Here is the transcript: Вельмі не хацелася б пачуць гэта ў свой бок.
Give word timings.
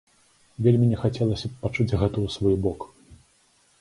Вельмі 0.67 0.85
не 0.93 0.97
хацелася 1.03 1.47
б 1.51 1.61
пачуць 1.65 1.87
гэта 2.01 2.17
ў 2.21 2.27
свой 2.37 2.55
бок. 2.65 2.79